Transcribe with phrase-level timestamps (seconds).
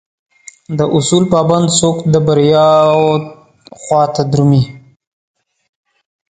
[0.77, 4.63] داصول پابند څوک دبریاوخواته درومي